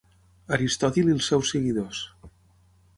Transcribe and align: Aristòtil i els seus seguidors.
Aristòtil 0.57 1.11
i 1.13 1.15
els 1.17 1.29
seus 1.33 1.55
seguidors. 1.57 2.05